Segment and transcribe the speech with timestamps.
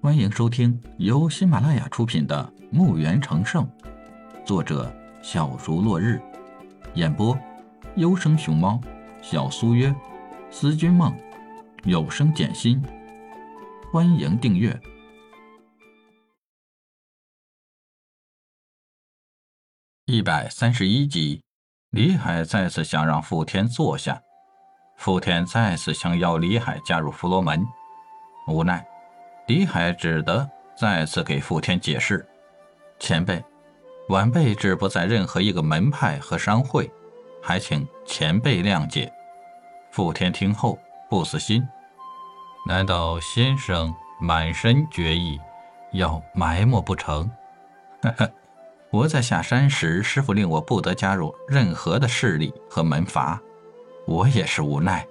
[0.00, 3.66] 欢迎收听由喜马拉雅出品的《墓园成圣》，
[4.46, 6.22] 作者小竹落日，
[6.94, 7.36] 演播
[7.96, 8.80] 优生熊猫、
[9.20, 9.92] 小苏约、
[10.52, 11.12] 思君梦、
[11.82, 12.80] 有声简心。
[13.92, 14.80] 欢迎订阅
[20.04, 21.42] 一百三十一集。
[21.90, 24.22] 李海再次想让傅天坐下，
[24.96, 27.66] 傅天再次想要李海加入弗罗门，
[28.46, 28.86] 无奈。
[29.48, 30.46] 李海只得
[30.76, 32.24] 再次给傅天解释
[33.00, 33.42] ：“前辈，
[34.10, 36.90] 晚辈志不在任何一个门派和商会，
[37.42, 39.10] 还请前辈谅解。”
[39.90, 41.66] 傅天听后不死心
[42.68, 45.40] ：“难道先生满身绝意，
[45.92, 47.30] 要埋没不成？”
[48.04, 48.30] 呵呵，
[48.90, 53.40] 我在下山时，师傅令我不得加入任何的势力和门阀，
[54.06, 55.06] 我也是无奈。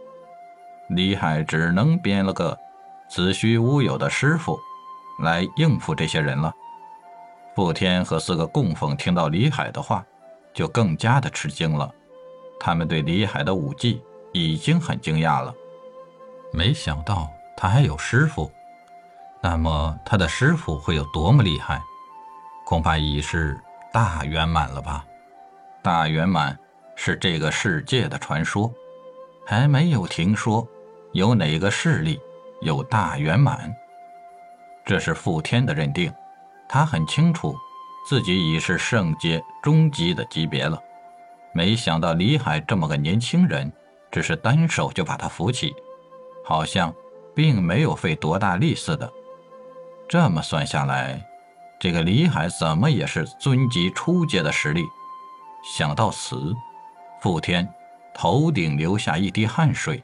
[0.90, 2.56] 李海只能编了个。
[3.10, 4.60] 子虚乌有的师傅，
[5.20, 6.54] 来应付这些人了。
[7.56, 10.06] 傅天和四个供奉听到李海的话，
[10.54, 11.92] 就更加的吃惊了。
[12.59, 15.54] 他们对李海的武技已经很惊讶了，
[16.52, 18.52] 没想到他还有师傅。
[19.42, 21.81] 那么他的师傅会有多么厉害？
[22.66, 23.58] 恐怕已是
[23.94, 25.06] 大圆满了吧？
[25.81, 26.58] 大圆满
[26.96, 28.72] 是这个世界的传说，
[29.46, 30.68] 还没有听说
[31.14, 32.20] 有哪个势力。
[32.61, 33.73] 有大圆满，
[34.83, 36.11] 这是傅天的认定。
[36.67, 37.55] 他很清楚，
[38.08, 40.81] 自己已是圣阶中级的级别了。
[41.53, 43.72] 没想到李海这么个年轻人，
[44.11, 45.73] 只是单手就把他扶起，
[46.44, 46.94] 好像
[47.33, 49.09] 并没有费多大力似的。
[50.09, 51.25] 这么算下来，
[51.80, 54.83] 这个李海怎么也是尊级初阶的实力。
[55.63, 56.53] 想到此，
[57.22, 57.67] 傅天
[58.13, 60.03] 头顶流下一滴汗水。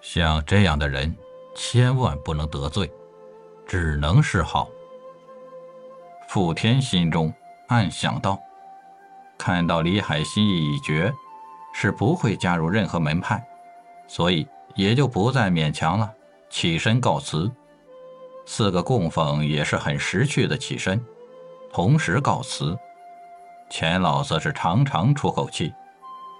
[0.00, 1.16] 像这样的人。
[1.54, 2.90] 千万不能得罪，
[3.66, 4.68] 只能是好。
[6.28, 7.32] 傅天心中
[7.68, 8.38] 暗想道
[9.36, 11.12] ：“看到李海心意已决，
[11.74, 13.44] 是不会加入任何门派，
[14.06, 16.10] 所以也就不再勉强了，
[16.48, 17.50] 起身告辞。
[18.46, 21.04] 四个供奉也是很识趣的起身，
[21.72, 22.76] 同时告辞。
[23.68, 25.72] 钱老则是长长出口气，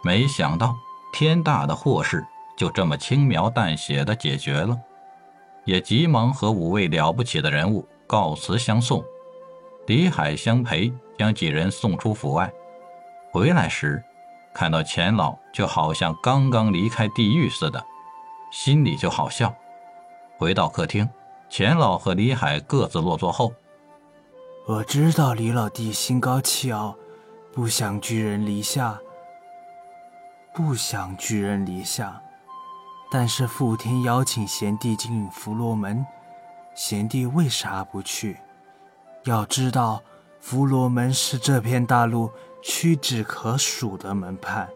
[0.03, 0.75] 没想到
[1.13, 2.25] 天大的祸事
[2.57, 4.79] 就这么轻描淡写的解决了。”
[5.65, 9.05] 也急忙和五位了不起的人物告辞相送，
[9.87, 12.53] 李海相陪，将几人送出府外。
[13.31, 14.03] 回来时，
[14.53, 17.83] 看到钱老，就好像刚刚离开地狱似的，
[18.51, 19.55] 心里就好笑。
[20.37, 21.09] 回到客厅，
[21.49, 23.53] 钱老和李海各自落座后，
[24.67, 26.97] 我知道李老弟心高气傲，
[27.53, 28.99] 不想拒人篱下，
[30.53, 32.21] 不想拒人篱下。
[33.15, 36.07] 但是傅天邀请贤弟进佛罗门，
[36.75, 38.39] 贤弟为啥不去？
[39.25, 40.03] 要知道，
[40.41, 44.67] 佛罗门是这片大陆屈指可数的门派。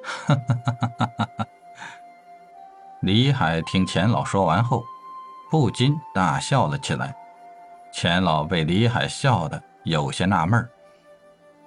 [0.00, 1.46] 哈哈哈哈哈哈！
[3.00, 4.84] 李海听钱老说完后，
[5.50, 7.12] 不禁大笑了起来。
[7.92, 10.70] 钱老被李海笑得有些纳闷儿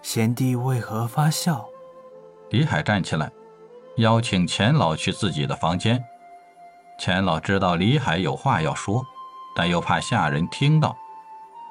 [0.02, 1.66] 贤弟为何发笑？
[2.52, 3.30] 李海站起来。
[3.98, 6.04] 邀请钱老去自己的房间。
[6.98, 9.06] 钱老知道李海有话要说，
[9.56, 10.96] 但又怕下人听到，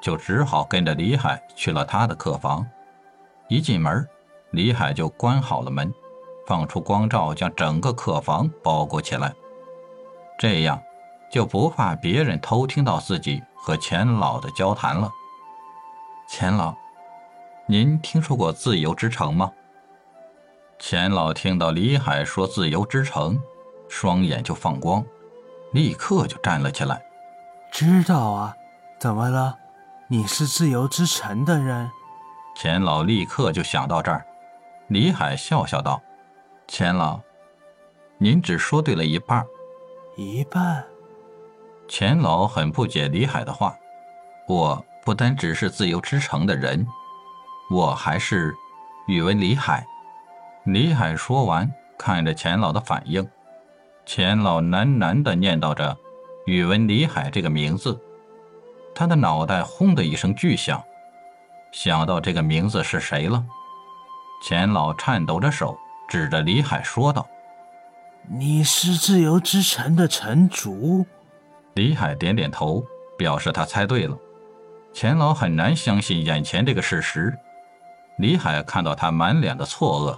[0.01, 2.65] 就只好跟着李海去了他的客房。
[3.49, 4.07] 一进门，
[4.51, 5.93] 李海就关好了门，
[6.47, 9.33] 放出光照，将整个客房包裹起来。
[10.37, 10.81] 这样
[11.29, 15.11] 就不怕别人偷听到自己和钱老的交谈了。
[16.27, 16.73] 钱老，
[17.67, 19.51] 您听说过自由之城吗？
[20.85, 23.41] 钱老听到李海说“自由之城”，
[23.87, 25.01] 双眼就放光，
[25.71, 27.01] 立刻就站了起来。
[27.71, 28.53] 知道啊，
[28.99, 29.57] 怎么了？
[30.09, 31.89] 你是自由之城的人？
[32.57, 34.25] 钱老立刻就想到这儿。
[34.89, 36.01] 李海笑笑道
[36.67, 37.17] ：“钱老，
[38.17, 39.41] 您只说对了一半。”
[40.17, 40.83] 一半？
[41.87, 43.73] 钱老很不解李海的话。
[44.49, 46.85] 我不单只是自由之城的人，
[47.71, 48.53] 我还是
[49.07, 49.87] 宇文李海。
[50.65, 53.27] 李海说完，看着钱老的反应，
[54.05, 55.97] 钱老喃喃地念叨着
[56.47, 57.99] “宇文李海”这个名字，
[58.95, 60.81] 他的脑袋轰的一声巨响，
[61.73, 63.43] 想到这个名字是谁了。
[64.41, 65.77] 钱老颤抖着手
[66.07, 67.27] 指着李海说道
[68.31, 71.05] ：“你是自由之城的城主。”
[71.75, 72.81] 李海点点头，
[73.17, 74.17] 表示他猜对了。
[74.93, 77.37] 钱老很难相信眼前这个事实。
[78.17, 80.17] 李海看到他满脸的错愕。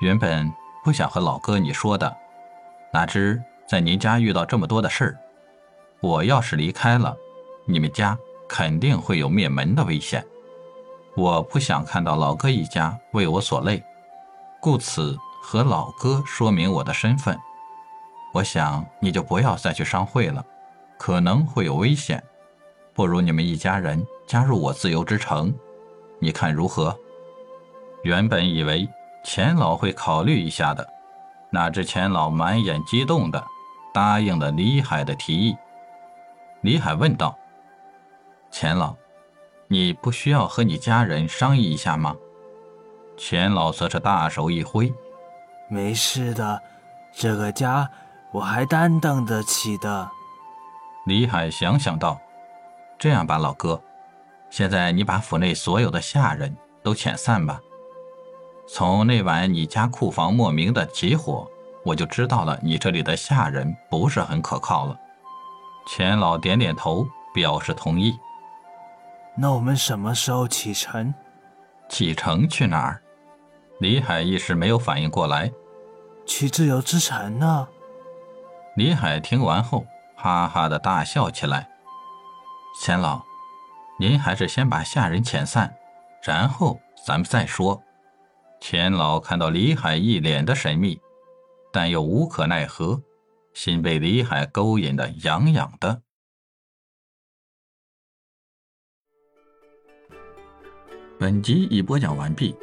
[0.00, 0.52] 原本
[0.84, 2.16] 不想和老哥你说的，
[2.92, 5.18] 哪知在您家遇到这么多的事儿，
[6.00, 7.16] 我要是离开了，
[7.64, 8.16] 你们家
[8.48, 10.24] 肯定会有灭门的危险。
[11.16, 13.82] 我不想看到老哥一家为我所累，
[14.60, 17.36] 故此和老哥说明我的身份。
[18.32, 20.44] 我想你就不要再去商会了，
[20.96, 22.22] 可能会有危险。
[22.94, 25.52] 不如你们一家人加入我自由之城，
[26.20, 26.96] 你看如何？
[28.04, 28.88] 原本以为
[29.28, 30.88] 钱老会考虑一下的，
[31.50, 33.44] 哪知钱老满眼激动的
[33.92, 35.54] 答应了李海的提议。
[36.62, 37.38] 李海问道
[38.50, 38.96] ：“钱老。”
[39.68, 42.16] 你不需要和你家人商议一下吗？
[43.18, 44.90] 钱老则是大手一挥
[45.68, 46.62] ：“没事的，
[47.12, 47.86] 这个家
[48.32, 50.10] 我还担当得起的。”
[51.04, 52.18] 李海想想道
[52.98, 53.78] ：“这样吧，老哥，
[54.48, 57.60] 现在你把府内所有的下人都遣散吧。
[58.70, 61.48] 从那晚你家库房莫名的起火，
[61.84, 64.98] 我就知道了你这里的下人不是很可靠了。”
[65.88, 68.18] 钱老点点头，表示同意。
[69.34, 71.14] 那我们什么时候启程？
[71.88, 73.00] 启程去哪儿？
[73.80, 75.50] 李海一时没有反应过来。
[76.26, 77.66] 去自由之城呢？
[78.76, 81.66] 李海听完后，哈哈的大笑起来。
[82.82, 83.22] 钱老，
[83.98, 85.74] 您还是先把下人遣散，
[86.22, 87.82] 然后咱们再说。
[88.60, 91.00] 钱老看到李海一脸的神秘，
[91.72, 93.02] 但又无可奈何，
[93.54, 96.02] 心被李海勾引的痒痒的。
[101.18, 102.56] 本集已播讲完毕，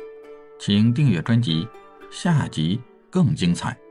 [0.60, 1.68] 请订阅专辑，
[2.12, 3.85] 下集更精彩。